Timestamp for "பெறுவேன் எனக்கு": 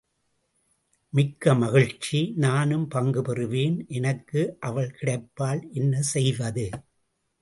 3.21-4.57